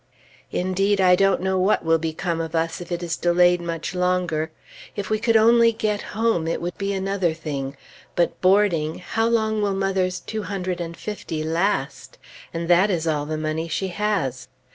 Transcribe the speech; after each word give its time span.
Indeed, 0.51 0.99
I 0.99 1.15
don't 1.15 1.41
know 1.41 1.59
what 1.59 1.85
will 1.85 1.99
become 1.99 2.41
of 2.41 2.55
us 2.55 2.81
if 2.81 2.91
it 2.91 3.03
is 3.03 3.15
delayed 3.15 3.61
much 3.61 3.93
longer. 3.93 4.49
If 4.95 5.11
we 5.11 5.19
could 5.19 5.37
only 5.37 5.71
get 5.71 6.01
home, 6.17 6.47
it 6.47 6.59
would 6.59 6.75
be 6.79 6.91
another 6.91 7.35
thing; 7.35 7.77
but 8.15 8.41
boarding, 8.41 8.97
how 8.97 9.27
long 9.27 9.61
will 9.61 9.75
mother's 9.75 10.19
two 10.19 10.41
hundred 10.41 10.81
and 10.81 10.97
fifty 10.97 11.43
last? 11.43 12.17
And 12.51 12.67
that 12.67 12.89
is 12.89 13.05
all 13.05 13.27
the 13.27 13.37
money 13.37 13.67
she 13.67 13.89
has. 13.89 14.47